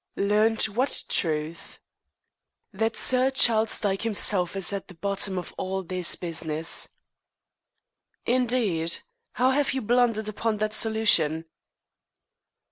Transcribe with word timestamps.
"Learnt 0.17 0.67
what 0.67 1.03
truth?" 1.09 1.79
"That 2.73 2.95
Sir 2.95 3.29
Charles 3.29 3.79
Dyke 3.79 4.01
himself 4.01 4.55
is 4.55 4.73
at 4.73 4.87
the 4.87 4.95
bottom 4.95 5.37
of 5.37 5.53
all 5.59 5.83
this 5.83 6.15
business." 6.15 6.89
"Indeed. 8.25 8.97
How 9.33 9.51
have 9.51 9.73
you 9.75 9.81
blundered 9.83 10.27
upon 10.27 10.57
that 10.57 10.73
solution?" 10.73 11.45